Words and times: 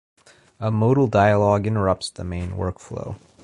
A 0.59 0.71
modal 0.71 1.05
dialog 1.05 1.67
interrupts 1.67 2.09
the 2.09 2.23
main 2.23 2.53
workflow. 2.53 3.17